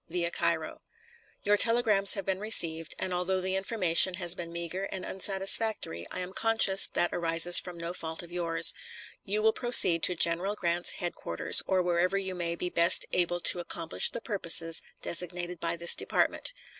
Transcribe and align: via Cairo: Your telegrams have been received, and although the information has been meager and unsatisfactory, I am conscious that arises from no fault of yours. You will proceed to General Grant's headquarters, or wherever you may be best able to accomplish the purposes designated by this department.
via 0.09 0.31
Cairo: 0.31 0.81
Your 1.43 1.57
telegrams 1.57 2.15
have 2.15 2.25
been 2.25 2.39
received, 2.39 2.95
and 2.97 3.13
although 3.13 3.39
the 3.39 3.55
information 3.55 4.15
has 4.15 4.33
been 4.33 4.51
meager 4.51 4.85
and 4.85 5.05
unsatisfactory, 5.05 6.07
I 6.09 6.21
am 6.21 6.33
conscious 6.33 6.87
that 6.87 7.13
arises 7.13 7.59
from 7.59 7.77
no 7.77 7.93
fault 7.93 8.23
of 8.23 8.31
yours. 8.31 8.73
You 9.23 9.43
will 9.43 9.53
proceed 9.53 10.01
to 10.01 10.15
General 10.15 10.55
Grant's 10.55 10.93
headquarters, 10.93 11.61
or 11.67 11.83
wherever 11.83 12.17
you 12.17 12.33
may 12.33 12.55
be 12.55 12.71
best 12.71 13.05
able 13.11 13.41
to 13.41 13.59
accomplish 13.59 14.09
the 14.09 14.21
purposes 14.21 14.81
designated 15.03 15.59
by 15.59 15.75
this 15.75 15.93
department. 15.93 16.51